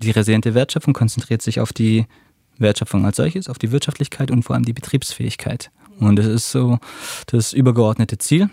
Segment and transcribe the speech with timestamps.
[0.00, 2.06] Die resiliente Wertschöpfung konzentriert sich auf die
[2.56, 5.72] Wertschöpfung als solches, auf die Wirtschaftlichkeit und vor allem die Betriebsfähigkeit.
[5.98, 6.78] Und das ist so
[7.26, 8.48] das übergeordnete Ziel.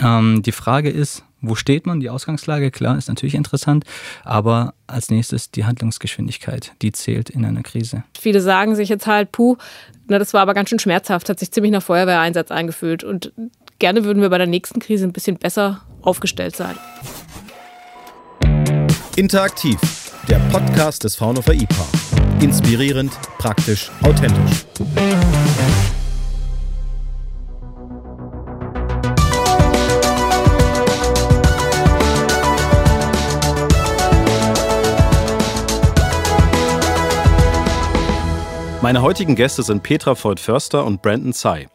[0.00, 2.00] Ähm, die Frage ist, wo steht man?
[2.00, 3.84] Die Ausgangslage, klar, ist natürlich interessant,
[4.24, 8.02] aber als nächstes die Handlungsgeschwindigkeit, die zählt in einer Krise.
[8.18, 9.56] Viele sagen sich jetzt halt, puh,
[10.08, 13.32] na, das war aber ganz schön schmerzhaft, hat sich ziemlich nach Feuerwehreinsatz eingefühlt und
[13.78, 16.76] gerne würden wir bei der nächsten Krise ein bisschen besser aufgestellt sein.
[19.14, 19.78] Interaktiv,
[20.28, 21.86] der Podcast des Fraunhofer IPA.
[22.40, 24.66] Inspirierend, praktisch, authentisch.
[38.82, 41.66] Meine heutigen Gäste sind Petra Voigt-Förster und Brandon Tsai.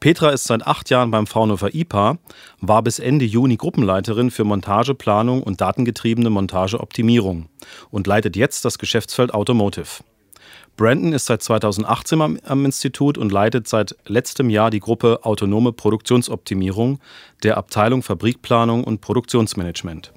[0.00, 2.18] Petra ist seit acht Jahren beim Fraunhofer IPA,
[2.60, 7.48] war bis Ende Juni Gruppenleiterin für Montageplanung und datengetriebene Montageoptimierung
[7.90, 10.02] und leitet jetzt das Geschäftsfeld Automotive.
[10.76, 15.72] Brandon ist seit 2018 am, am, Institut und leitet seit letztem Jahr die Gruppe Autonome
[15.72, 16.98] Produktionsoptimierung
[17.44, 20.12] der Abteilung Fabrikplanung und Produktionsmanagement.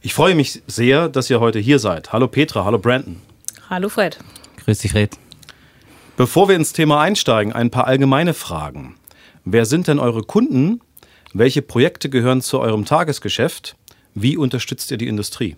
[0.00, 2.12] Ich freue mich sehr, dass ihr heute hier seid.
[2.12, 3.22] Hallo Petra, hallo Brandon.
[3.70, 4.18] Hallo Fred.
[4.64, 5.18] Grüß dich, Fred.
[6.16, 8.96] Bevor wir ins Thema einsteigen, ein paar allgemeine Fragen.
[9.44, 10.80] Wer sind denn eure Kunden?
[11.32, 13.74] Welche Projekte gehören zu eurem Tagesgeschäft?
[14.14, 15.56] Wie unterstützt ihr die Industrie?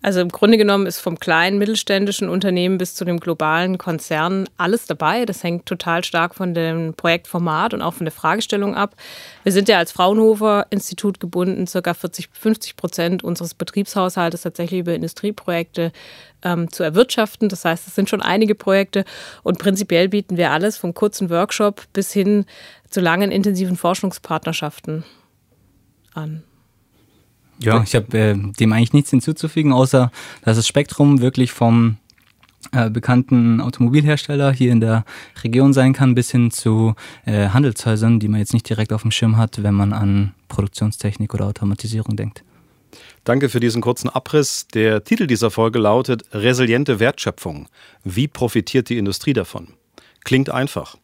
[0.00, 4.86] Also im Grunde genommen ist vom kleinen mittelständischen Unternehmen bis zu dem globalen Konzern alles
[4.86, 5.26] dabei.
[5.26, 8.94] Das hängt total stark von dem Projektformat und auch von der Fragestellung ab.
[9.42, 14.94] Wir sind ja als Fraunhofer Institut gebunden, circa 40, 50 Prozent unseres Betriebshaushaltes tatsächlich über
[14.94, 15.90] Industrieprojekte
[16.42, 17.48] ähm, zu erwirtschaften.
[17.48, 19.04] Das heißt, es sind schon einige Projekte
[19.42, 22.46] und prinzipiell bieten wir alles vom kurzen Workshop bis hin
[22.88, 25.02] zu langen intensiven Forschungspartnerschaften
[26.14, 26.44] an.
[27.60, 31.96] Ja, ich habe äh, dem eigentlich nichts hinzuzufügen, außer dass das Spektrum wirklich vom
[32.72, 35.04] äh, bekannten Automobilhersteller hier in der
[35.42, 39.10] Region sein kann, bis hin zu äh, Handelshäusern, die man jetzt nicht direkt auf dem
[39.10, 42.44] Schirm hat, wenn man an Produktionstechnik oder Automatisierung denkt.
[43.24, 44.66] Danke für diesen kurzen Abriss.
[44.68, 47.68] Der Titel dieser Folge lautet Resiliente Wertschöpfung.
[48.04, 49.74] Wie profitiert die Industrie davon?
[50.24, 50.96] Klingt einfach.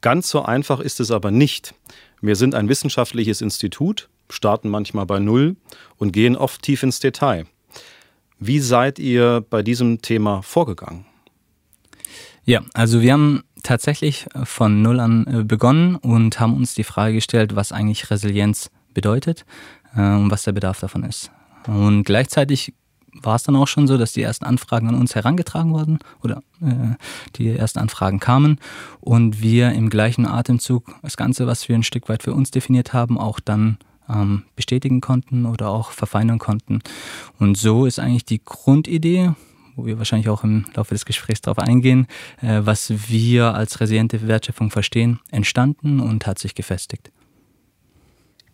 [0.00, 1.74] Ganz so einfach ist es aber nicht.
[2.20, 5.56] Wir sind ein wissenschaftliches Institut starten manchmal bei Null
[5.98, 7.46] und gehen oft tief ins Detail.
[8.38, 11.04] Wie seid ihr bei diesem Thema vorgegangen?
[12.44, 17.14] Ja, also wir haben tatsächlich von Null an äh, begonnen und haben uns die Frage
[17.14, 19.44] gestellt, was eigentlich Resilienz bedeutet
[19.94, 21.30] äh, und was der Bedarf davon ist.
[21.66, 22.72] Und gleichzeitig
[23.12, 26.42] war es dann auch schon so, dass die ersten Anfragen an uns herangetragen wurden oder
[26.62, 26.94] äh,
[27.36, 28.58] die ersten Anfragen kamen
[29.00, 32.92] und wir im gleichen Atemzug das Ganze, was wir ein Stück weit für uns definiert
[32.92, 33.78] haben, auch dann
[34.12, 36.80] ähm, bestätigen konnten oder auch verfeinern konnten.
[37.38, 39.32] Und so ist eigentlich die Grundidee,
[39.76, 42.06] wo wir wahrscheinlich auch im Laufe des Gesprächs darauf eingehen,
[42.42, 47.10] äh, was wir als resiliente Wertschöpfung verstehen, entstanden und hat sich gefestigt.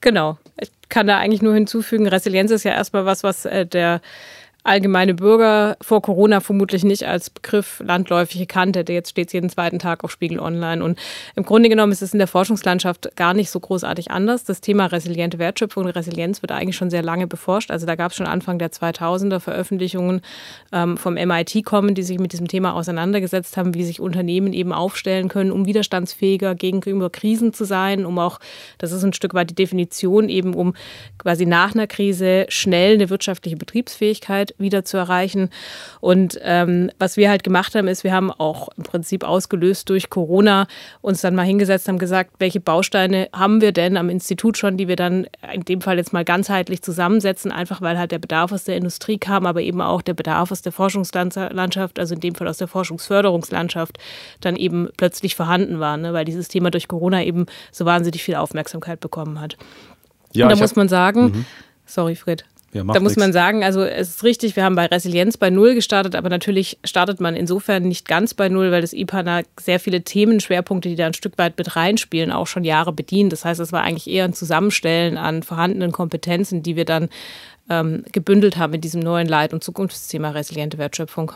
[0.00, 0.38] Genau.
[0.60, 4.00] Ich kann da eigentlich nur hinzufügen, Resilienz ist ja erstmal was, was äh, der
[4.66, 9.78] allgemeine Bürger vor Corona vermutlich nicht als Begriff landläufig kannte, der jetzt steht jeden zweiten
[9.78, 10.82] Tag auf Spiegel Online.
[10.82, 10.98] Und
[11.34, 14.44] im Grunde genommen ist es in der Forschungslandschaft gar nicht so großartig anders.
[14.44, 17.70] Das Thema resiliente Wertschöpfung und Resilienz wird eigentlich schon sehr lange beforscht.
[17.70, 20.20] Also da gab es schon Anfang der 2000er Veröffentlichungen
[20.72, 24.72] ähm, vom MIT kommen, die sich mit diesem Thema auseinandergesetzt haben, wie sich Unternehmen eben
[24.72, 28.40] aufstellen können, um widerstandsfähiger gegenüber Krisen zu sein, um auch,
[28.78, 30.74] das ist ein Stück weit die Definition, eben um
[31.18, 35.50] quasi nach einer Krise schnell eine wirtschaftliche Betriebsfähigkeit wieder zu erreichen.
[36.00, 40.10] Und ähm, was wir halt gemacht haben, ist, wir haben auch im Prinzip ausgelöst durch
[40.10, 40.66] Corona
[41.00, 44.88] uns dann mal hingesetzt, haben gesagt, welche Bausteine haben wir denn am Institut schon, die
[44.88, 48.64] wir dann in dem Fall jetzt mal ganzheitlich zusammensetzen, einfach weil halt der Bedarf aus
[48.64, 52.48] der Industrie kam, aber eben auch der Bedarf aus der Forschungslandschaft, also in dem Fall
[52.48, 53.98] aus der Forschungsförderungslandschaft,
[54.40, 56.12] dann eben plötzlich vorhanden war, ne?
[56.12, 59.56] weil dieses Thema durch Corona eben so wahnsinnig viel Aufmerksamkeit bekommen hat.
[60.32, 61.44] Ja, Und da muss man sagen, mhm.
[61.86, 62.44] sorry Fred.
[62.76, 63.16] Ja, da muss nix.
[63.16, 66.78] man sagen, also es ist richtig, wir haben bei Resilienz bei Null gestartet, aber natürlich
[66.84, 71.06] startet man insofern nicht ganz bei Null, weil das IPANA sehr viele Themenschwerpunkte, die da
[71.06, 73.32] ein Stück weit mit reinspielen, auch schon Jahre bedient.
[73.32, 77.08] Das heißt, es war eigentlich eher ein Zusammenstellen an vorhandenen Kompetenzen, die wir dann
[77.70, 81.32] ähm, gebündelt haben in diesem neuen Leit- und Zukunftsthema resiliente Wertschöpfung.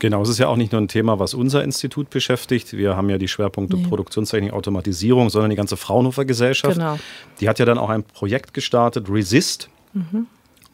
[0.00, 2.72] Genau, es ist ja auch nicht nur ein Thema, was unser Institut beschäftigt.
[2.72, 3.86] Wir haben ja die Schwerpunkte nee.
[3.86, 6.76] Produktionstechnik, Automatisierung, sondern die ganze Fraunhofer Gesellschaft.
[6.76, 6.98] Genau.
[7.38, 9.68] Die hat ja dann auch ein Projekt gestartet, Resist.
[9.92, 10.26] Mhm.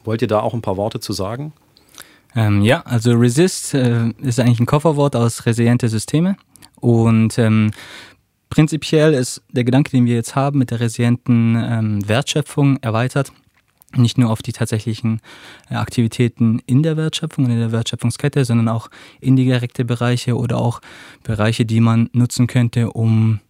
[0.07, 1.51] Wollt ihr da auch ein paar Worte zu sagen?
[2.33, 6.37] Ähm, ja, also Resist äh, ist eigentlich ein Kofferwort aus resiliente Systeme
[6.79, 7.71] und ähm,
[8.49, 13.33] prinzipiell ist der Gedanke, den wir jetzt haben mit der resilienten ähm, Wertschöpfung erweitert
[13.95, 15.19] nicht nur auf die tatsächlichen
[15.69, 18.89] äh, Aktivitäten in der Wertschöpfung, in der Wertschöpfungskette, sondern auch
[19.19, 20.81] indirekte Bereiche oder auch
[21.23, 23.41] Bereiche, die man nutzen könnte, um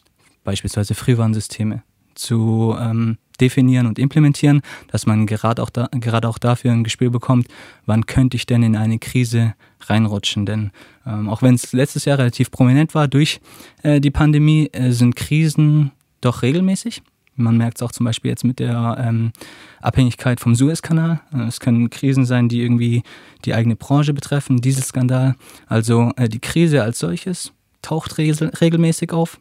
[0.43, 1.83] beispielsweise Frühwarnsysteme
[2.15, 4.61] zu ähm, definieren und implementieren,
[4.91, 7.47] dass man gerade auch, da, gerade auch dafür ein Gespür bekommt,
[7.85, 10.45] wann könnte ich denn in eine Krise reinrutschen.
[10.45, 10.71] Denn
[11.05, 13.39] ähm, auch wenn es letztes Jahr relativ prominent war durch
[13.83, 15.91] äh, die Pandemie, äh, sind Krisen
[16.21, 17.01] doch regelmäßig.
[17.39, 19.31] Man merkt es auch zum Beispiel jetzt mit der ähm,
[19.79, 21.21] Abhängigkeit vom Suezkanal.
[21.31, 23.03] Äh, es können Krisen sein, die irgendwie
[23.45, 25.35] die eigene Branche betreffen, Dieselskandal.
[25.67, 27.53] Also äh, die Krise als solches
[27.83, 29.39] taucht regelmäßig auf,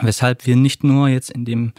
[0.00, 1.72] weshalb wir nicht nur jetzt in dem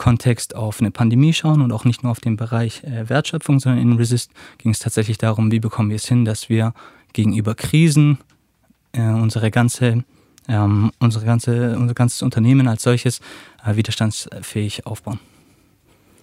[0.00, 3.82] Kontext auf eine Pandemie schauen und auch nicht nur auf den Bereich äh, Wertschöpfung, sondern
[3.82, 6.72] in Resist ging es tatsächlich darum, wie bekommen wir es hin, dass wir
[7.12, 8.16] gegenüber Krisen
[8.92, 10.04] äh, unsere ganze
[10.48, 13.20] ähm, unsere ganze, unser ganzes Unternehmen als solches
[13.62, 15.20] äh, widerstandsfähig aufbauen.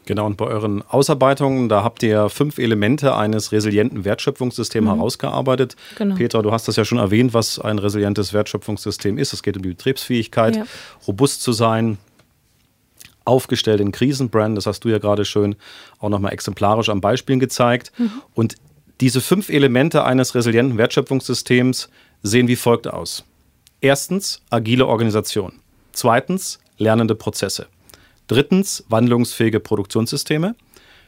[0.08, 4.96] Genau, und bei euren Ausarbeitungen, da habt ihr fünf Elemente eines resilienten Wertschöpfungssystems mhm.
[4.96, 5.76] herausgearbeitet.
[5.98, 6.16] Genau.
[6.16, 9.34] Petra, du hast das ja schon erwähnt, was ein resilientes Wertschöpfungssystem ist.
[9.34, 10.64] Es geht um die Betriebsfähigkeit, ja.
[11.06, 12.00] robust zu sein,
[13.28, 14.58] aufgestellt in Krisenbrand.
[14.58, 15.56] Das hast du ja gerade schön
[16.00, 17.92] auch nochmal exemplarisch an Beispielen gezeigt.
[17.98, 18.22] Mhm.
[18.34, 18.56] Und
[19.02, 21.90] diese fünf Elemente eines resilienten Wertschöpfungssystems
[22.24, 23.24] sehen wie folgt aus.
[23.82, 25.54] Erstens agile Organisation.
[25.92, 27.68] Zweitens lernende Prozesse.
[28.28, 30.56] Drittens wandlungsfähige Produktionssysteme.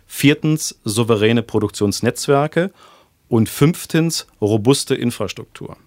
[0.05, 2.71] Viertens souveräne Produktionsnetzwerke.
[3.27, 5.77] Und fünftens robuste Infrastruktur.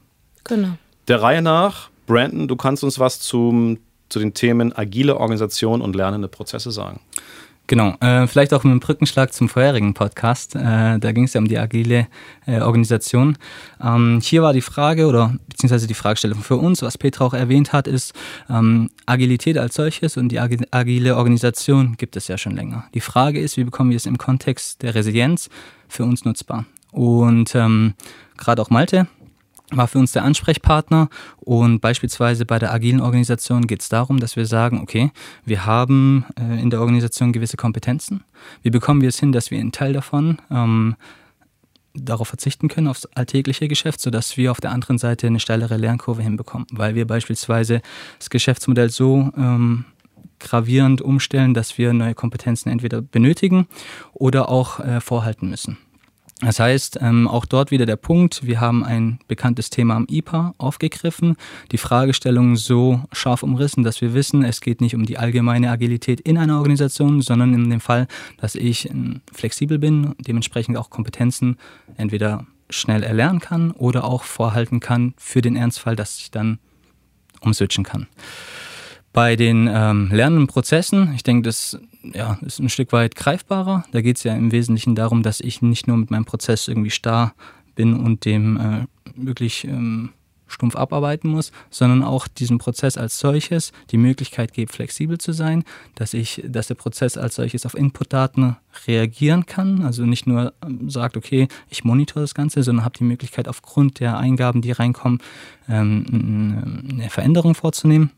[0.45, 0.79] Genau.
[1.09, 3.79] Der Reihe nach, Brandon, du kannst uns was zum,
[4.13, 7.01] zu den Themen agile Organisation und lernende Prozesse sagen.
[7.69, 10.57] Genau, äh, vielleicht auch mit einem Brückenschlag zum vorherigen Podcast.
[10.57, 12.09] Äh, da ging es ja um die agile
[12.45, 13.39] äh, Organisation.
[13.81, 17.73] Ähm, hier war die Frage oder beziehungsweise die Fragestellung für uns, was Petra auch erwähnt
[17.73, 18.15] hat, ist
[18.51, 22.85] ähm, Agilität als solches und die agile Organisation gibt es ja schon länger.
[22.95, 25.49] Die Frage ist, wie bekommen wir es im Kontext der Resilienz
[25.89, 26.67] für uns nutzbar?
[26.91, 27.95] Und ähm,
[28.37, 29.07] gerade auch Malte
[29.77, 34.37] war für uns der Ansprechpartner und beispielsweise bei der agilen Organisation geht es darum, dass
[34.37, 35.11] wir sagen, okay,
[35.45, 38.25] wir haben äh, in der Organisation gewisse Kompetenzen.
[38.63, 40.97] Wie bekommen wir es hin, dass wir einen Teil davon ähm,
[41.95, 46.23] darauf verzichten können, aufs alltägliche Geschäft, sodass wir auf der anderen Seite eine steilere Lernkurve
[46.23, 47.83] hinbekommen, weil wir beispielsweise
[48.19, 49.85] das Geschäftsmodell so ähm,
[50.39, 53.69] gravierend umstellen, dass wir neue Kompetenzen entweder benötigen
[54.13, 55.79] oder auch äh, vorhalten müssen.
[56.43, 60.55] Das heißt, ähm, auch dort wieder der Punkt, wir haben ein bekanntes Thema am IPA
[60.59, 61.37] aufgegriffen,
[61.71, 66.21] die Fragestellung so scharf umrissen, dass wir wissen, es geht nicht um die allgemeine Agilität
[66.21, 68.09] in einer Organisation, sondern in dem Fall,
[68.39, 71.59] dass ich ähm, flexibel bin, dementsprechend auch Kompetenzen
[71.97, 76.59] entweder schnell erlernen kann oder auch vorhalten kann für den Ernstfall, dass ich dann
[77.41, 78.09] umswitchen kann.
[79.13, 83.85] Bei den ähm, lernenden Prozessen, ich denke, das ja, ist ein Stück weit greifbarer.
[83.93, 86.91] Da geht es ja im Wesentlichen darum, dass ich nicht nur mit meinem Prozess irgendwie
[86.91, 87.35] starr
[87.75, 90.11] bin und dem äh, wirklich ähm,
[90.53, 95.65] stumpf abarbeiten muss, sondern auch diesem Prozess als solches die Möglichkeit gebe, flexibel zu sein,
[95.95, 98.57] dass ich, dass der Prozess als solches auf Inputdaten
[98.87, 103.05] reagieren kann, also nicht nur ähm, sagt, okay, ich monitor das Ganze, sondern habe die
[103.05, 105.21] Möglichkeit aufgrund der Eingaben, die reinkommen,
[105.69, 108.11] ähm, eine Veränderung vorzunehmen.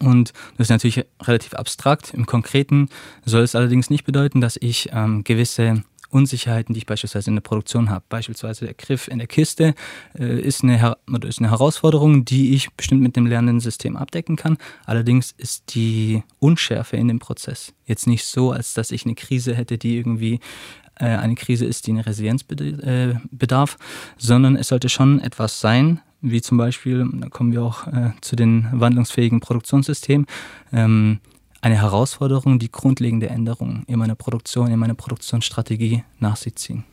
[0.00, 2.14] Und das ist natürlich relativ abstrakt.
[2.14, 2.88] Im Konkreten
[3.24, 7.42] soll es allerdings nicht bedeuten, dass ich ähm, gewisse Unsicherheiten, die ich beispielsweise in der
[7.42, 8.04] Produktion habe.
[8.08, 9.74] Beispielsweise der Griff in der Kiste
[10.18, 10.96] äh, ist, eine,
[11.26, 14.56] ist eine Herausforderung, die ich bestimmt mit dem lernenden System abdecken kann.
[14.86, 19.54] Allerdings ist die Unschärfe in dem Prozess jetzt nicht so, als dass ich eine Krise
[19.54, 20.40] hätte, die irgendwie
[20.94, 23.76] äh, eine Krise ist, die eine Resilienz äh, bedarf,
[24.16, 28.36] sondern es sollte schon etwas sein, wie zum Beispiel, da kommen wir auch äh, zu
[28.36, 30.26] den wandlungsfähigen Produktionssystemen,
[30.72, 31.20] ähm,
[31.60, 36.84] eine Herausforderung, die grundlegende Änderungen in meiner Produktion, in meiner Produktionsstrategie nach sich ziehen.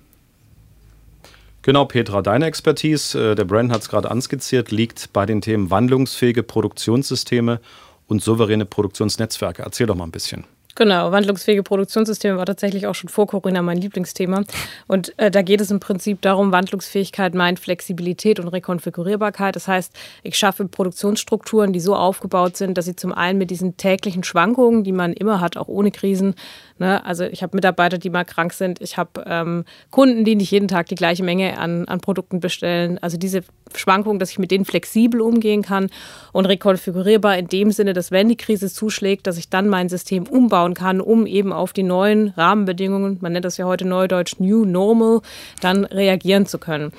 [1.62, 5.72] Genau, Petra, deine Expertise, äh, der Brand hat es gerade anskizziert, liegt bei den Themen
[5.72, 7.60] wandlungsfähige Produktionssysteme
[8.08, 9.64] und souveräne Produktionsnetzwerke.
[9.64, 10.46] Erzähl doch mal ein bisschen.
[10.78, 14.44] Genau, wandlungsfähige Produktionssysteme war tatsächlich auch schon vor Corona mein Lieblingsthema.
[14.88, 19.56] Und äh, da geht es im Prinzip darum, Wandlungsfähigkeit meint Flexibilität und Rekonfigurierbarkeit.
[19.56, 23.78] Das heißt, ich schaffe Produktionsstrukturen, die so aufgebaut sind, dass sie zum einen mit diesen
[23.78, 26.36] täglichen Schwankungen, die man immer hat, auch ohne Krisen,
[26.78, 27.06] Ne?
[27.06, 28.82] Also ich habe Mitarbeiter, die mal krank sind.
[28.82, 32.98] Ich habe ähm, Kunden, die nicht jeden Tag die gleiche Menge an, an Produkten bestellen.
[33.02, 35.90] Also diese Schwankungen, dass ich mit denen flexibel umgehen kann
[36.34, 40.28] und rekonfigurierbar in dem Sinne, dass wenn die Krise zuschlägt, dass ich dann mein System
[40.28, 44.40] umbaue umbauen kann, um eben auf die neuen Rahmenbedingungen, man nennt das ja heute neudeutsch
[44.40, 45.22] New Normal,
[45.62, 46.92] dann reagieren zu können.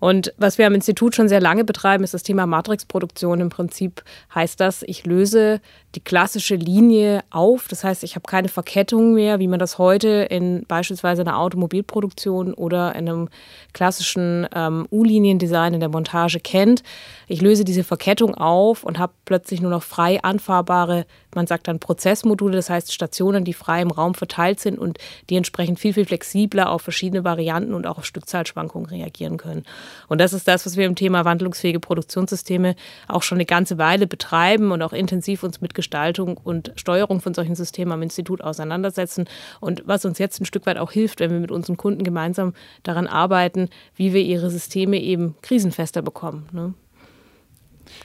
[0.00, 3.40] Und was wir am Institut schon sehr lange betreiben, ist das Thema Matrixproduktion.
[3.40, 4.02] Im Prinzip
[4.34, 5.60] heißt das, ich löse
[5.94, 7.68] die klassische Linie auf.
[7.68, 12.52] Das heißt, ich habe keine Verkettung mehr, wie man das heute in beispielsweise einer Automobilproduktion
[12.52, 13.28] oder in einem
[13.72, 16.82] klassischen ähm, U-Liniendesign in der Montage kennt.
[17.28, 21.80] Ich löse diese Verkettung auf und habe plötzlich nur noch frei anfahrbare, man sagt dann
[21.80, 24.98] Prozessmodule, das heißt Stationen, die frei im Raum verteilt sind und
[25.30, 29.62] die entsprechend viel, viel flexibler auf verschiedene Varianten und auch auf Stückzahlschwankungen reagieren können.
[30.08, 32.74] Und das ist das, was wir im Thema wandlungsfähige Produktionssysteme
[33.06, 37.34] auch schon eine ganze Weile betreiben und auch intensiv uns mit Gestaltung und Steuerung von
[37.34, 39.28] solchen Systemen am Institut auseinandersetzen
[39.60, 42.52] und was uns jetzt ein Stück weit auch hilft, wenn wir mit unseren Kunden gemeinsam
[42.82, 46.48] daran arbeiten, wie wir ihre Systeme eben krisenfester bekommen.
[46.50, 46.74] Ne?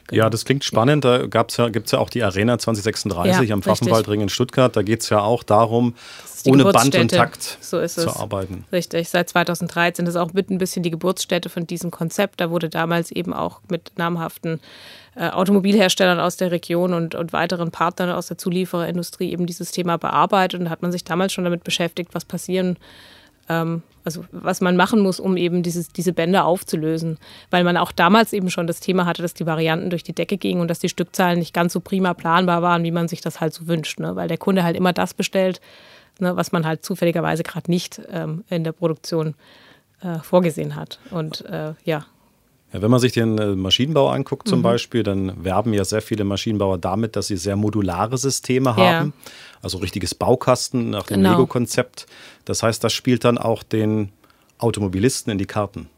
[0.10, 0.24] Genau.
[0.24, 1.06] Ja, das klingt spannend.
[1.06, 1.52] Da ja, gibt
[1.86, 4.76] es ja auch die Arena 2036 ja, am Pfaffenwaldring in Stuttgart.
[4.76, 5.94] Da geht es ja auch darum,
[6.46, 8.66] ohne Band und Takt so zu arbeiten.
[8.72, 12.42] Richtig, seit 2013 ist auch mit ein bisschen die Geburtsstätte von diesem Konzept.
[12.42, 14.60] Da wurde damals eben auch mit namhaften
[15.16, 19.98] äh, Automobilherstellern aus der Region und, und weiteren Partnern aus der Zuliefererindustrie eben dieses Thema
[19.98, 20.60] bearbeitet.
[20.60, 22.78] Und hat man sich damals schon damit beschäftigt, was passieren
[23.50, 27.18] ähm, also was man machen muss, um eben dieses, diese Bänder aufzulösen.
[27.52, 30.38] Weil man auch damals eben schon das Thema hatte, dass die Varianten durch die Decke
[30.38, 33.42] gingen und dass die Stückzahlen nicht ganz so prima planbar waren, wie man sich das
[33.42, 34.00] halt so wünscht.
[34.00, 34.16] Ne?
[34.16, 35.60] Weil der Kunde halt immer das bestellt,
[36.20, 39.36] ne, was man halt zufälligerweise gerade nicht ähm, in der Produktion
[40.02, 41.00] äh, vorgesehen hat.
[41.12, 42.06] Und äh, ja.
[42.72, 44.64] Ja, wenn man sich den äh, Maschinenbau anguckt zum mhm.
[44.64, 49.32] Beispiel, dann werben ja sehr viele Maschinenbauer damit, dass sie sehr modulare Systeme haben, ja.
[49.62, 51.32] also richtiges Baukasten nach dem genau.
[51.32, 52.06] Lego-Konzept.
[52.46, 54.12] Das heißt, das spielt dann auch den
[54.60, 55.90] Automobilisten in die Karten.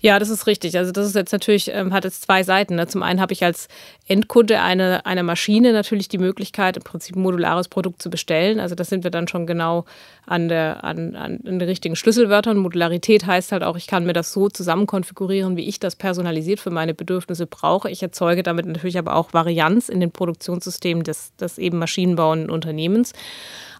[0.00, 0.78] Ja, das ist richtig.
[0.78, 2.76] Also das ist jetzt natürlich, ähm, hat jetzt zwei Seiten.
[2.76, 2.86] Ne?
[2.86, 3.66] Zum einen habe ich als
[4.06, 8.60] Endkunde eine, eine Maschine natürlich die Möglichkeit, im Prinzip ein modulares Produkt zu bestellen.
[8.60, 9.86] Also das sind wir dann schon genau
[10.24, 12.58] an, der, an, an den richtigen Schlüsselwörtern.
[12.58, 16.60] Modularität heißt halt auch, ich kann mir das so zusammen konfigurieren, wie ich das personalisiert
[16.60, 17.90] für meine Bedürfnisse brauche.
[17.90, 23.14] Ich erzeuge damit natürlich aber auch Varianz in den Produktionssystemen des, des eben maschinenbauenden Unternehmens.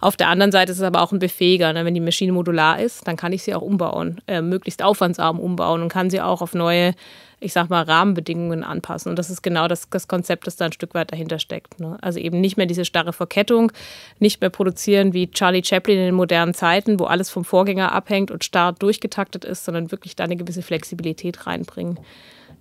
[0.01, 1.73] Auf der anderen Seite ist es aber auch ein Befähiger.
[1.73, 1.85] Ne?
[1.85, 5.83] Wenn die Maschine modular ist, dann kann ich sie auch umbauen, äh, möglichst aufwandsarm umbauen
[5.83, 6.95] und kann sie auch auf neue,
[7.41, 9.11] ich sag mal, Rahmenbedingungen anpassen.
[9.11, 11.81] Und das ist genau das, das Konzept, das da ein Stück weit dahinter steckt.
[11.81, 11.99] Ne?
[12.01, 13.73] Also eben nicht mehr diese starre Verkettung,
[14.19, 18.31] nicht mehr produzieren wie Charlie Chaplin in den modernen Zeiten, wo alles vom Vorgänger abhängt
[18.31, 21.99] und starr durchgetaktet ist, sondern wirklich da eine gewisse Flexibilität reinbringen,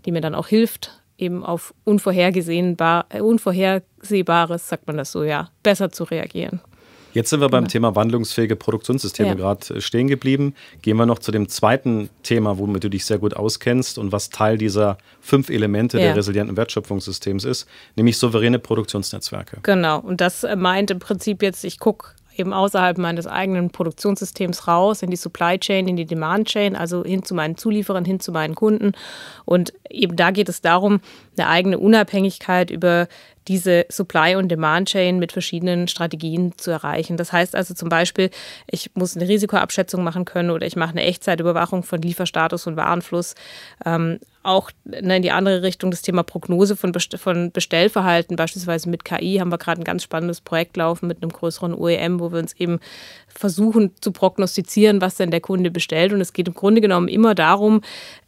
[0.06, 5.50] die mir dann auch hilft, eben auf unvorhergesehbar, äh, Unvorhersehbares, sagt man das so, ja,
[5.64, 6.62] besser zu reagieren.
[7.18, 7.70] Jetzt sind wir beim ja.
[7.70, 9.34] Thema wandlungsfähige Produktionssysteme ja.
[9.34, 10.54] gerade äh, stehen geblieben.
[10.84, 14.30] Gehen wir noch zu dem zweiten Thema, womit du dich sehr gut auskennst und was
[14.30, 16.06] Teil dieser fünf Elemente ja.
[16.06, 19.62] der resilienten Wertschöpfungssystems ist, nämlich souveräne Produktionsnetzwerke.
[19.64, 24.68] Genau, und das äh, meint im Prinzip jetzt, ich gucke eben außerhalb meines eigenen Produktionssystems
[24.68, 28.20] raus in die Supply Chain, in die Demand Chain, also hin zu meinen Zulieferern, hin
[28.20, 28.92] zu meinen Kunden.
[29.46, 31.00] Und eben da geht es darum,
[31.38, 33.08] eine eigene Unabhängigkeit über
[33.48, 37.18] diese Supply- und Demand-Chain mit verschiedenen Strategien zu erreichen.
[37.18, 38.30] Das heißt also zum Beispiel,
[38.70, 43.36] ich muss eine Risikoabschätzung machen können oder ich mache eine Echtzeitüberwachung von Lieferstatus und Warenfluss.
[43.86, 48.90] Ähm, auch ne, in die andere Richtung das Thema Prognose von, Best von Bestellverhalten, beispielsweise
[48.90, 52.32] mit KI haben wir gerade ein ganz spannendes Projekt laufen mit einem größeren OEM, wo
[52.32, 52.80] wir uns eben
[53.28, 56.14] versuchen zu prognostizieren, was denn der Kunde bestellt.
[56.14, 57.82] Und es geht im Grunde genommen immer darum,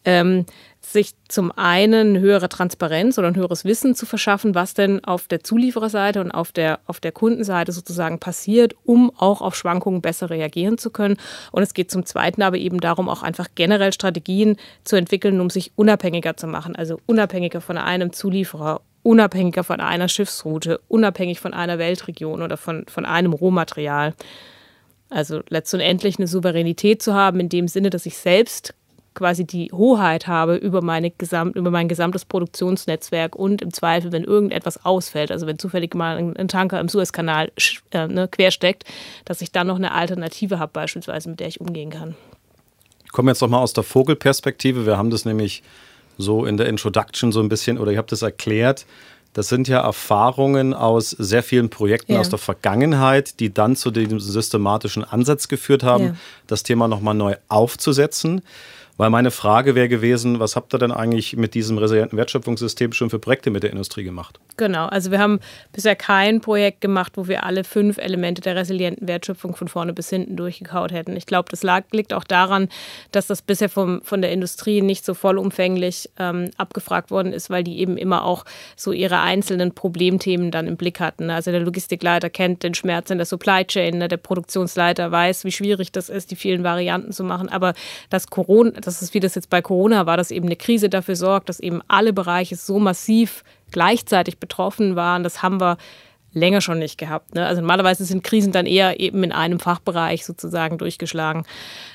[0.06, 0.46] ähm,
[0.82, 5.44] sich zum einen höhere Transparenz oder ein höheres Wissen zu verschaffen, was denn auf der
[5.44, 10.78] Zuliefererseite und auf der, auf der Kundenseite sozusagen passiert, um auch auf Schwankungen besser reagieren
[10.78, 11.18] zu können.
[11.52, 15.50] Und es geht zum Zweiten aber eben darum, auch einfach generell Strategien zu entwickeln, um
[15.50, 21.54] sich unabhängiger zu machen, also unabhängiger von einem Zulieferer, unabhängiger von einer Schiffsroute, unabhängig von
[21.54, 24.14] einer Weltregion oder von, von einem Rohmaterial.
[25.10, 28.76] Also letztendlich eine Souveränität zu haben, in dem Sinne, dass ich selbst
[29.20, 34.24] quasi die Hoheit habe über, meine Gesamt, über mein gesamtes Produktionsnetzwerk und im Zweifel, wenn
[34.24, 37.52] irgendetwas ausfällt, also wenn zufällig mal ein Tanker im Suezkanal
[37.92, 38.86] äh, ne, quersteckt,
[39.26, 42.16] dass ich dann noch eine Alternative habe, beispielsweise, mit der ich umgehen kann.
[43.04, 44.86] Ich komme jetzt nochmal aus der Vogelperspektive.
[44.86, 45.64] Wir haben das nämlich
[46.18, 48.86] so in der Introduction so ein bisschen, oder ich habe das erklärt.
[49.34, 52.20] Das sind ja Erfahrungen aus sehr vielen Projekten ja.
[52.22, 56.16] aus der Vergangenheit, die dann zu dem systematischen Ansatz geführt haben, ja.
[56.48, 58.42] das Thema nochmal neu aufzusetzen.
[59.00, 63.10] Weil meine Frage wäre gewesen, was habt ihr denn eigentlich mit diesem resilienten Wertschöpfungssystem schon
[63.10, 64.42] für Projekte mit der Industrie gemacht?
[64.58, 65.40] Genau, also wir haben
[65.72, 70.10] bisher kein Projekt gemacht, wo wir alle fünf Elemente der resilienten Wertschöpfung von vorne bis
[70.10, 71.16] hinten durchgekaut hätten.
[71.16, 72.68] Ich glaube, das lag, liegt auch daran,
[73.14, 77.64] dass das bisher vom, von der Industrie nicht so vollumfänglich ähm, abgefragt worden ist, weil
[77.64, 78.44] die eben immer auch
[78.76, 81.30] so ihre einzelnen Problemthemen dann im Blick hatten.
[81.30, 84.10] Also der Logistikleiter kennt den Schmerz in der Supply Chain, ne?
[84.10, 87.48] der Produktionsleiter weiß, wie schwierig das ist, die vielen Varianten zu machen.
[87.48, 87.74] Aber
[88.10, 91.50] das Corona, ist wie das jetzt bei Corona war, dass eben eine Krise dafür sorgt,
[91.50, 95.24] dass eben alle Bereiche so massiv gleichzeitig betroffen waren.
[95.24, 95.78] Das haben wir
[96.34, 97.34] länger schon nicht gehabt.
[97.36, 97.46] Ne?
[97.46, 101.46] Also normalerweise sind Krisen dann eher eben in einem Fachbereich sozusagen durchgeschlagen.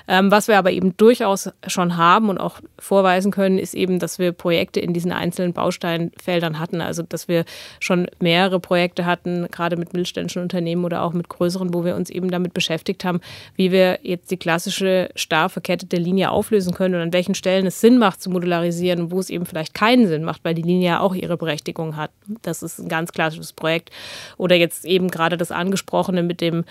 [0.06, 4.18] Ähm, was wir aber eben durchaus schon haben und auch vorweisen können, ist eben, dass
[4.18, 6.80] wir Projekte in diesen einzelnen Bausteinfeldern hatten.
[6.80, 7.44] Also dass wir
[7.80, 12.10] schon mehrere Projekte hatten, gerade mit mittelständischen Unternehmen oder auch mit größeren, wo wir uns
[12.10, 13.20] eben damit beschäftigt haben,
[13.56, 17.80] wie wir jetzt die klassische starr verkettete Linie auflösen können und an welchen Stellen es
[17.80, 20.88] Sinn macht zu modularisieren und wo es eben vielleicht keinen Sinn macht, weil die Linie
[20.88, 22.10] ja auch ihre Berechtigung hat.
[22.42, 23.90] Das ist ein ganz klassisches Projekt.
[24.36, 26.64] Oder jetzt eben gerade das angesprochene mit dem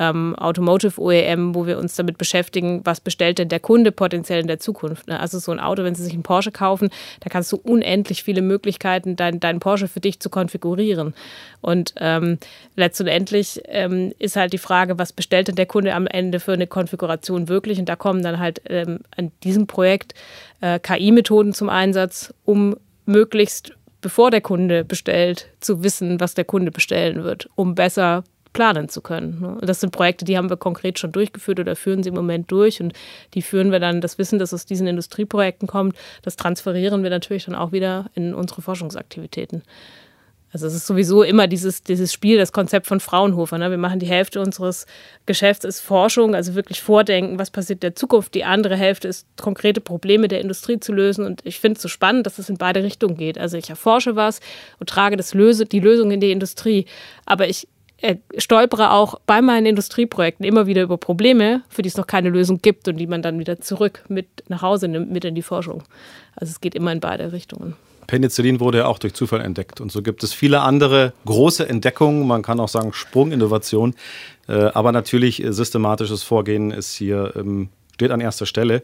[0.00, 4.46] ähm, Automotive OEM, wo wir uns damit beschäftigen, was bestellt denn der Kunde potenziell in
[4.46, 5.06] der Zukunft.
[5.06, 5.20] Ne?
[5.20, 6.88] Also so ein Auto, wenn Sie sich einen Porsche kaufen,
[7.20, 11.14] da kannst du unendlich viele Möglichkeiten, deinen dein Porsche für dich zu konfigurieren.
[11.60, 12.38] Und ähm,
[12.76, 16.66] letztendlich ähm, ist halt die Frage, was bestellt denn der Kunde am Ende für eine
[16.66, 17.78] Konfiguration wirklich?
[17.78, 20.14] Und da kommen dann halt ähm, an diesem Projekt
[20.62, 26.70] äh, KI-Methoden zum Einsatz, um möglichst bevor der Kunde bestellt, zu wissen, was der Kunde
[26.70, 29.40] bestellen wird, um besser planen zu können.
[29.40, 29.58] Ne?
[29.60, 32.80] Das sind Projekte, die haben wir konkret schon durchgeführt oder führen sie im Moment durch
[32.80, 32.92] und
[33.34, 37.44] die führen wir dann, das Wissen, das aus diesen Industrieprojekten kommt, das transferieren wir natürlich
[37.44, 39.62] dann auch wieder in unsere Forschungsaktivitäten.
[40.52, 43.56] Also es ist sowieso immer dieses, dieses Spiel, das Konzept von Fraunhofer.
[43.58, 43.70] Ne?
[43.70, 44.86] Wir machen die Hälfte unseres
[45.26, 48.34] Geschäfts ist Forschung, also wirklich vordenken, was passiert in der Zukunft.
[48.34, 51.24] Die andere Hälfte ist konkrete Probleme der Industrie zu lösen.
[51.24, 53.38] Und ich finde es so spannend, dass es in beide Richtungen geht.
[53.38, 54.40] Also ich erforsche was
[54.80, 56.86] und trage das Löse, die Lösung in die Industrie.
[57.26, 57.68] Aber ich
[58.38, 62.60] stolpere auch bei meinen Industrieprojekten immer wieder über Probleme, für die es noch keine Lösung
[62.62, 65.82] gibt und die man dann wieder zurück mit nach Hause nimmt, mit in die Forschung.
[66.36, 67.76] Also es geht immer in beide Richtungen.
[68.06, 69.80] Penicillin wurde ja auch durch Zufall entdeckt.
[69.80, 73.94] Und so gibt es viele andere große Entdeckungen, man kann auch sagen Sprunginnovation.
[74.48, 78.82] Äh, aber natürlich äh, systematisches Vorgehen ist hier, ähm, steht an erster Stelle.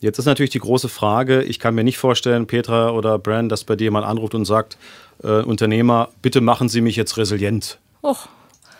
[0.00, 3.64] Jetzt ist natürlich die große Frage, ich kann mir nicht vorstellen, Petra oder Brand, dass
[3.64, 4.76] bei dir jemand anruft und sagt,
[5.22, 7.78] äh, Unternehmer, bitte machen Sie mich jetzt resilient.
[8.04, 8.28] Och.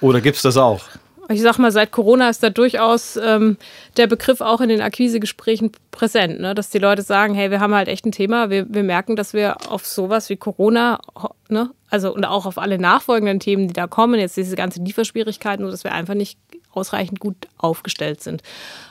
[0.00, 0.82] Oder gibt es das auch?
[1.28, 3.56] ich sag mal, seit Corona ist da durchaus ähm,
[3.96, 6.54] der Begriff auch in den Akquisegesprächen präsent, ne?
[6.54, 9.32] dass die Leute sagen, hey, wir haben halt echt ein Thema, wir, wir merken, dass
[9.32, 11.00] wir auf sowas wie Corona,
[11.48, 11.70] ne?
[11.88, 15.70] also und auch auf alle nachfolgenden Themen, die da kommen, jetzt diese ganzen Lieferschwierigkeiten, nur
[15.70, 16.38] dass wir einfach nicht
[16.72, 18.42] ausreichend gut aufgestellt sind.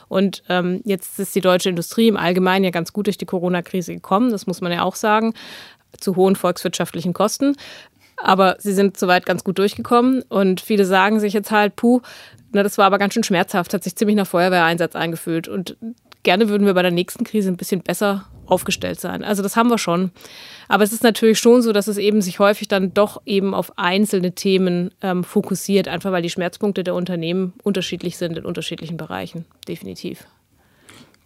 [0.08, 3.94] Und ähm, jetzt ist die deutsche Industrie im Allgemeinen ja ganz gut durch die Corona-Krise
[3.94, 5.34] gekommen, das muss man ja auch sagen,
[6.00, 7.56] zu hohen volkswirtschaftlichen Kosten.
[8.16, 12.00] Aber sie sind soweit ganz gut durchgekommen und viele sagen sich jetzt halt, puh,
[12.52, 15.76] na, das war aber ganz schön schmerzhaft, hat sich ziemlich nach Feuerwehreinsatz eingefühlt und
[16.22, 19.24] gerne würden wir bei der nächsten Krise ein bisschen besser aufgestellt sein.
[19.24, 20.10] Also das haben wir schon.
[20.68, 23.78] Aber es ist natürlich schon so, dass es eben sich häufig dann doch eben auf
[23.78, 29.44] einzelne Themen ähm, fokussiert, einfach weil die Schmerzpunkte der Unternehmen unterschiedlich sind in unterschiedlichen Bereichen.
[29.68, 30.24] Definitiv.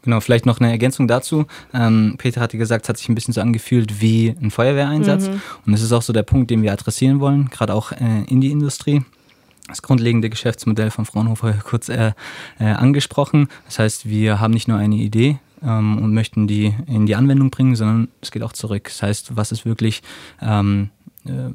[0.09, 1.44] Genau, vielleicht noch eine Ergänzung dazu.
[1.75, 5.29] Ähm, Peter hatte gesagt, es hat sich ein bisschen so angefühlt wie ein Feuerwehreinsatz.
[5.29, 5.42] Mhm.
[5.66, 8.40] Und das ist auch so der Punkt, den wir adressieren wollen, gerade auch äh, in
[8.40, 9.03] die Industrie.
[9.66, 12.12] Das grundlegende Geschäftsmodell von Fraunhofer kurz äh,
[12.59, 13.49] äh, angesprochen.
[13.66, 17.51] Das heißt, wir haben nicht nur eine Idee, ähm, und möchten die in die Anwendung
[17.51, 18.85] bringen, sondern es geht auch zurück.
[18.85, 20.01] Das heißt, was ist wirklich,
[20.40, 20.88] ähm,
[21.27, 21.51] äh,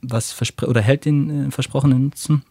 [0.00, 2.42] was oder hält den äh, versprochenen Nutzen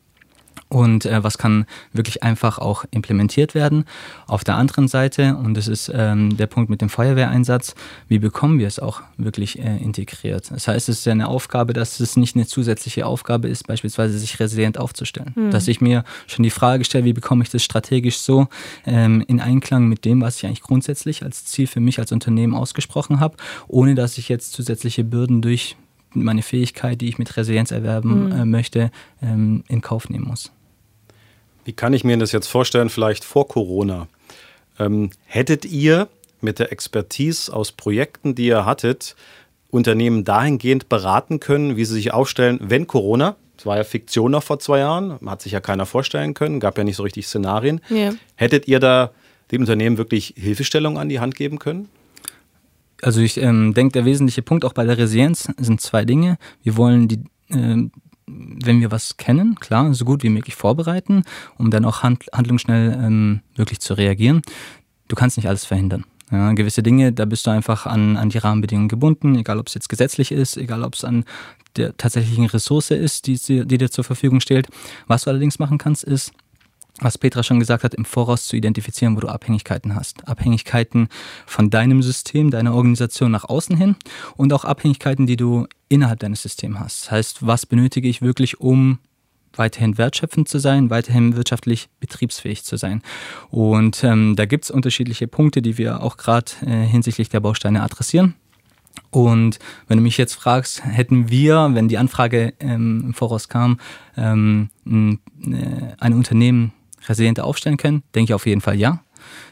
[0.71, 3.83] und äh, was kann wirklich einfach auch implementiert werden.
[4.25, 7.75] Auf der anderen Seite, und das ist ähm, der Punkt mit dem Feuerwehreinsatz,
[8.07, 10.49] wie bekommen wir es auch wirklich äh, integriert?
[10.49, 14.17] Das heißt, es ist ja eine Aufgabe, dass es nicht eine zusätzliche Aufgabe ist, beispielsweise
[14.17, 15.33] sich resilient aufzustellen.
[15.35, 15.51] Mhm.
[15.51, 18.47] Dass ich mir schon die Frage stelle, wie bekomme ich das strategisch so
[18.85, 22.55] ähm, in Einklang mit dem, was ich eigentlich grundsätzlich als Ziel für mich als Unternehmen
[22.55, 23.35] ausgesprochen habe,
[23.67, 25.75] ohne dass ich jetzt zusätzliche Bürden durch
[26.13, 28.31] meine Fähigkeit, die ich mit Resilienz erwerben mhm.
[28.31, 30.51] äh, möchte, ähm, in Kauf nehmen muss.
[31.65, 34.07] Wie kann ich mir das jetzt vorstellen, vielleicht vor Corona?
[34.79, 36.07] Ähm, hättet ihr
[36.41, 39.15] mit der Expertise aus Projekten, die ihr hattet,
[39.69, 44.43] Unternehmen dahingehend beraten können, wie sie sich aufstellen, wenn Corona, das war ja Fiktion noch
[44.43, 47.79] vor zwei Jahren, hat sich ja keiner vorstellen können, gab ja nicht so richtig Szenarien.
[47.89, 48.11] Ja.
[48.35, 49.11] Hättet ihr da
[49.51, 51.89] dem Unternehmen wirklich Hilfestellung an die Hand geben können?
[53.01, 56.37] Also ich ähm, denke, der wesentliche Punkt auch bei der Resilienz sind zwei Dinge.
[56.63, 57.89] Wir wollen die, äh,
[58.63, 61.23] wenn wir was kennen, klar, so gut wie möglich vorbereiten,
[61.57, 64.41] um dann auch hand, handlungsschnell ähm, wirklich zu reagieren.
[65.07, 66.05] Du kannst nicht alles verhindern.
[66.31, 69.73] Ja, gewisse Dinge, da bist du einfach an, an die Rahmenbedingungen gebunden, egal ob es
[69.73, 71.25] jetzt gesetzlich ist, egal ob es an
[71.75, 74.67] der tatsächlichen Ressource ist, die, die dir zur Verfügung steht.
[75.07, 76.31] Was du allerdings machen kannst, ist,
[76.99, 80.27] was Petra schon gesagt hat, im Voraus zu identifizieren, wo du Abhängigkeiten hast.
[80.27, 81.09] Abhängigkeiten
[81.45, 83.95] von deinem System, deiner Organisation nach außen hin
[84.37, 87.03] und auch Abhängigkeiten, die du innerhalb deines Systems hast.
[87.03, 88.99] Das heißt, was benötige ich wirklich, um
[89.53, 93.01] weiterhin wertschöpfend zu sein, weiterhin wirtschaftlich betriebsfähig zu sein.
[93.49, 97.83] Und ähm, da gibt es unterschiedliche Punkte, die wir auch gerade äh, hinsichtlich der Bausteine
[97.83, 98.35] adressieren.
[99.09, 103.79] Und wenn du mich jetzt fragst, hätten wir, wenn die Anfrage ähm, im Voraus kam,
[104.15, 106.71] ähm, ein, äh, ein Unternehmen
[107.09, 109.03] resilienter aufstellen können, denke ich auf jeden Fall ja.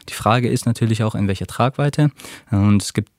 [0.08, 2.10] Die Frage ist natürlich auch, in welcher Tragweite.
[2.50, 3.10] Und es gibt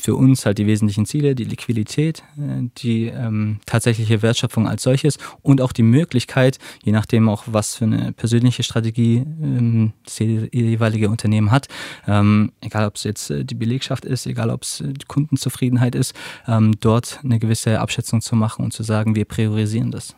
[0.00, 5.18] für uns halt die wesentlichen Ziele, die Liquidität, äh, die ähm, tatsächliche Wertschöpfung als solches
[5.42, 11.08] und auch die Möglichkeit, je nachdem auch was für eine persönliche Strategie ähm, das jeweilige
[11.08, 11.68] Unternehmen hat,
[12.06, 15.94] ähm, egal ob es jetzt äh, die Belegschaft ist, egal ob es äh, die Kundenzufriedenheit
[15.94, 16.14] ist,
[16.46, 20.14] ähm, dort eine gewisse Abschätzung zu machen und zu sagen, wir priorisieren das.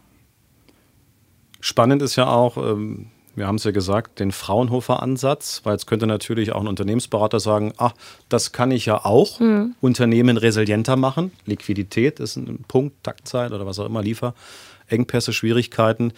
[1.60, 6.06] Spannend ist ja auch, ähm, wir haben es ja gesagt, den Fraunhofer-Ansatz, weil es könnte
[6.06, 7.92] natürlich auch ein Unternehmensberater sagen, ach,
[8.28, 9.74] das kann ich ja auch mhm.
[9.80, 11.32] Unternehmen resilienter machen.
[11.46, 16.12] Liquidität ist ein Punkt, Taktzeit oder was auch immer, Lieferengpässe, Schwierigkeiten.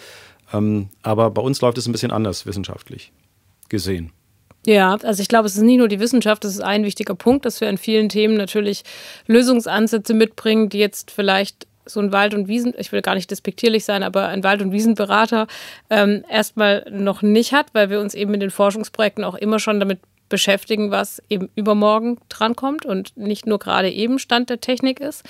[0.53, 3.13] Ähm, aber bei uns läuft es ein bisschen anders wissenschaftlich
[3.69, 4.13] gesehen.
[4.67, 7.47] Ja, also ich glaube, es ist nicht nur die Wissenschaft, das ist ein wichtiger Punkt,
[7.47, 8.83] dass wir in vielen Themen natürlich
[9.27, 13.85] Lösungsansätze mitbringen, die jetzt vielleicht so ein Wald- und Wiesen, ich will gar nicht despektierlich
[13.85, 15.47] sein, aber ein Wald- und Wiesenberater
[15.89, 19.81] ähm, erstmal noch nicht hat, weil wir uns eben in den Forschungsprojekten auch immer schon
[19.81, 25.25] damit beschäftigen, was eben übermorgen drankommt und nicht nur gerade eben Stand der Technik ist.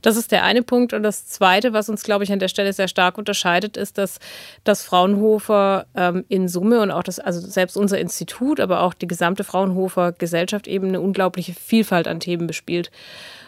[0.00, 0.94] Das ist der eine Punkt.
[0.94, 4.18] Und das zweite, was uns, glaube ich, an der Stelle sehr stark unterscheidet, ist, dass
[4.64, 9.06] das Fraunhofer ähm, in Summe und auch das, also selbst unser Institut, aber auch die
[9.06, 12.90] gesamte Fraunhofer Gesellschaft eben eine unglaubliche Vielfalt an Themen bespielt.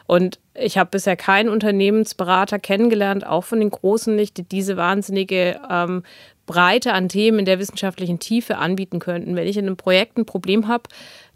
[0.07, 5.61] Und ich habe bisher keinen Unternehmensberater kennengelernt, auch von den Großen nicht, die diese wahnsinnige
[5.69, 6.05] ähm,
[6.47, 9.37] Breite an Themen in der wissenschaftlichen Tiefe anbieten könnten.
[9.37, 10.85] Wenn ich in einem Projekt ein Problem habe,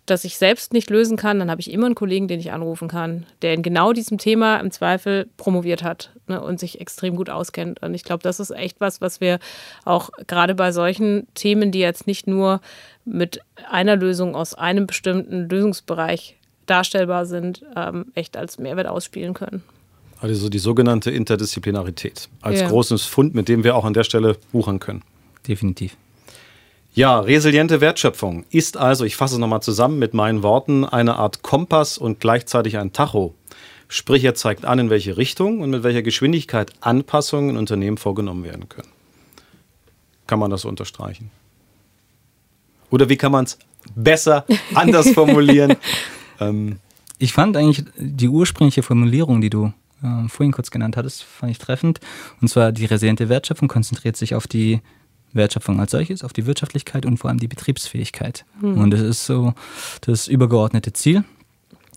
[0.07, 2.89] das ich selbst nicht lösen kann, dann habe ich immer einen Kollegen, den ich anrufen
[2.89, 7.31] kann, der in genau diesem Thema im Zweifel promoviert hat ne, und sich extrem gut
[7.31, 7.83] auskennt.
[7.83, 9.39] Und ich glaube, das ist echt was, was wir
[9.85, 12.61] auch gerade bei solchen Themen, die jetzt nicht nur
[13.05, 19.63] mit einer Lösung aus einem bestimmten Lösungsbereich darstellbar sind, ähm, echt als Mehrwert ausspielen können.
[20.21, 22.69] Also die sogenannte Interdisziplinarität als ja.
[22.69, 25.03] großes Fund, mit dem wir auch an der Stelle wuchern können.
[25.49, 25.97] Definitiv.
[26.93, 31.43] Ja, resiliente Wertschöpfung ist also, ich fasse es nochmal zusammen mit meinen Worten, eine Art
[31.43, 33.35] Kompass und gleichzeitig ein Tacho.
[33.89, 38.45] Sprich, er zeigt an, in welche Richtung und mit welcher Geschwindigkeit Anpassungen in Unternehmen vorgenommen
[38.45, 38.89] werden können.
[40.27, 41.31] Kann man das unterstreichen?
[42.91, 43.59] Oder wie kann man es
[43.95, 45.77] besser anders formulieren?
[46.43, 46.79] Ähm,
[47.19, 51.59] ich fand eigentlich die ursprüngliche Formulierung, die du äh, vorhin kurz genannt hattest, fand ich
[51.59, 52.01] treffend.
[52.41, 54.81] Und zwar die resiliente Wertschöpfung konzentriert sich auf die
[55.33, 58.45] Wertschöpfung als solches, auf die Wirtschaftlichkeit und vor allem die Betriebsfähigkeit.
[58.61, 58.79] Mhm.
[58.79, 59.55] Und das ist so
[60.03, 61.25] das übergeordnete Ziel.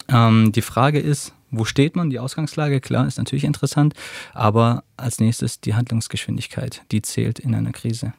[0.07, 2.09] Ähm, die Frage ist, wo steht man?
[2.09, 3.93] Die Ausgangslage, klar, ist natürlich interessant,
[4.33, 8.13] aber als nächstes die Handlungsgeschwindigkeit, die zählt in einer Krise.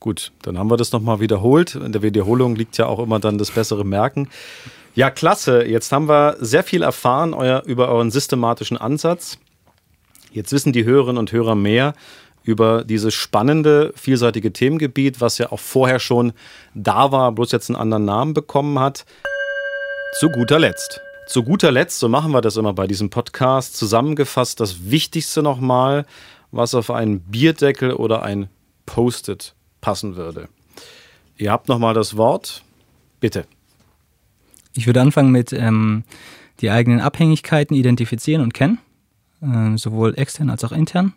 [0.00, 1.74] Gut, dann haben wir das nochmal wiederholt.
[1.74, 4.28] In der Wiederholung liegt ja auch immer dann das bessere Merken.
[4.98, 5.64] Ja, klasse.
[5.64, 9.38] Jetzt haben wir sehr viel erfahren euer, über euren systematischen Ansatz.
[10.32, 11.94] Jetzt wissen die Hörerinnen und Hörer mehr
[12.42, 16.32] über dieses spannende, vielseitige Themengebiet, was ja auch vorher schon
[16.74, 19.04] da war, bloß jetzt einen anderen Namen bekommen hat.
[20.18, 21.00] Zu guter Letzt.
[21.28, 26.06] Zu guter Letzt, so machen wir das immer bei diesem Podcast, zusammengefasst das Wichtigste nochmal,
[26.50, 28.48] was auf einen Bierdeckel oder ein
[28.84, 30.48] Post-it passen würde.
[31.36, 32.64] Ihr habt nochmal das Wort.
[33.20, 33.46] Bitte.
[34.78, 36.04] Ich würde anfangen mit ähm,
[36.60, 38.78] die eigenen Abhängigkeiten identifizieren und kennen,
[39.42, 41.14] äh, sowohl extern als auch intern.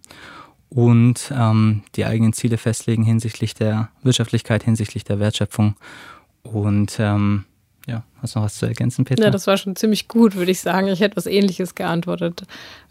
[0.70, 5.76] Und ähm, die eigenen Ziele festlegen hinsichtlich der Wirtschaftlichkeit, hinsichtlich der Wertschöpfung.
[6.42, 7.46] Und ähm,
[7.86, 9.26] ja, hast du noch was zu ergänzen, Peter?
[9.26, 10.88] Ja, das war schon ziemlich gut, würde ich sagen.
[10.88, 12.46] Ich hätte was Ähnliches geantwortet.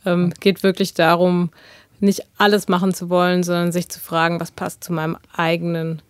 [0.06, 1.50] Ähm, geht wirklich darum,
[1.98, 6.00] nicht alles machen zu wollen, sondern sich zu fragen, was passt zu meinem eigenen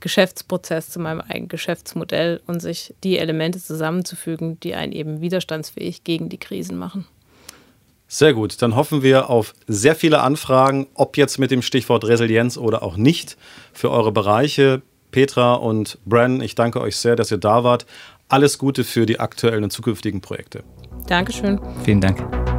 [0.00, 6.28] Geschäftsprozess, zu meinem eigenen Geschäftsmodell und sich die Elemente zusammenzufügen, die einen eben widerstandsfähig gegen
[6.28, 7.06] die Krisen machen.
[8.10, 12.56] Sehr gut, dann hoffen wir auf sehr viele Anfragen, ob jetzt mit dem Stichwort Resilienz
[12.56, 13.36] oder auch nicht,
[13.74, 14.80] für eure Bereiche.
[15.10, 17.86] Petra und Bran, ich danke euch sehr, dass ihr da wart.
[18.28, 20.64] Alles Gute für die aktuellen und zukünftigen Projekte.
[21.06, 21.60] Dankeschön.
[21.84, 22.57] Vielen Dank.